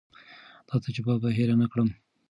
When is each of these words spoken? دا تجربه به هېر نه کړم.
دا 0.67 0.75
تجربه 0.85 1.15
به 1.21 1.29
هېر 1.37 1.49
نه 1.61 1.67
کړم. 1.71 1.89